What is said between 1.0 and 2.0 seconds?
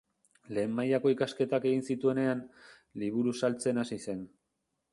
ikasketak egin